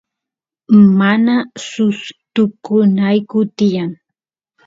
mana 0.99 1.35
sustukunayku 1.67 3.39
tiyan 3.57 3.91